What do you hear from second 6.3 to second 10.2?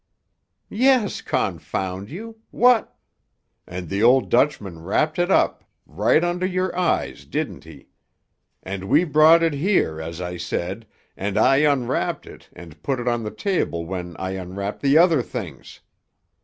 your eyes, didn't he? And we brought it here, as